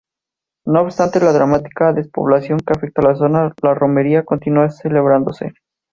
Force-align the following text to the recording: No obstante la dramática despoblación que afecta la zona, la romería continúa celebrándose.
No 0.65 0.81
obstante 0.81 1.19
la 1.19 1.31
dramática 1.31 1.93
despoblación 1.93 2.57
que 2.59 2.73
afecta 2.75 3.03
la 3.03 3.13
zona, 3.15 3.53
la 3.61 3.75
romería 3.75 4.25
continúa 4.25 4.71
celebrándose. 4.71 5.53